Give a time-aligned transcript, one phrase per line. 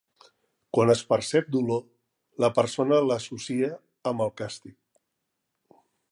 [0.75, 1.83] Quan es percep dolor,
[2.45, 3.69] la persona l'associa
[4.13, 5.83] amb el castic.